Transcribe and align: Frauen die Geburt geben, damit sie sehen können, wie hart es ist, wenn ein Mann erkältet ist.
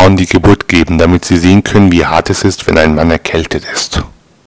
Frauen 0.00 0.16
die 0.16 0.24
Geburt 0.24 0.66
geben, 0.66 0.96
damit 0.96 1.26
sie 1.26 1.36
sehen 1.36 1.62
können, 1.62 1.92
wie 1.92 2.06
hart 2.06 2.30
es 2.30 2.42
ist, 2.42 2.66
wenn 2.66 2.78
ein 2.78 2.94
Mann 2.94 3.10
erkältet 3.10 3.66
ist. 3.70 4.02